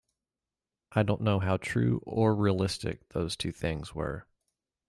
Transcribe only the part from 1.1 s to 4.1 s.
know how true or realistic those two things